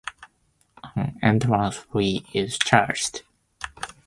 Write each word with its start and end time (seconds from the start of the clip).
An 0.95 1.19
entrance 1.21 1.77
fee 1.93 2.25
is 2.33 2.57
charged. 2.57 3.21